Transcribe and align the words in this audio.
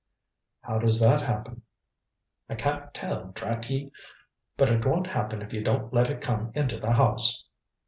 "How 0.61 0.79
does 0.79 0.99
that 0.99 1.21
happen?" 1.21 1.61
"I 2.49 2.55
can't 2.55 2.91
tell, 2.91 3.25
drat 3.35 3.69
ye! 3.69 3.91
But 4.57 4.71
it 4.71 4.83
won't 4.83 5.05
happen 5.05 5.43
if 5.43 5.53
you 5.53 5.63
don't 5.63 5.93
let 5.93 6.09
It 6.09 6.21
come 6.21 6.51
into 6.55 6.79
the 6.79 6.93
house." 6.93 7.45